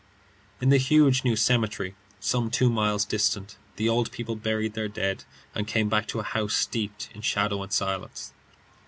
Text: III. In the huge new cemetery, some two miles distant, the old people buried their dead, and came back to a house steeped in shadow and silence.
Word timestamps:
III. 0.01 0.57
In 0.63 0.69
the 0.69 0.77
huge 0.77 1.23
new 1.23 1.35
cemetery, 1.35 1.93
some 2.19 2.49
two 2.49 2.71
miles 2.71 3.05
distant, 3.05 3.57
the 3.75 3.87
old 3.87 4.11
people 4.11 4.35
buried 4.35 4.73
their 4.73 4.87
dead, 4.87 5.25
and 5.53 5.67
came 5.67 5.89
back 5.89 6.07
to 6.07 6.19
a 6.19 6.23
house 6.23 6.55
steeped 6.55 7.09
in 7.13 7.21
shadow 7.21 7.61
and 7.61 7.71
silence. 7.71 8.33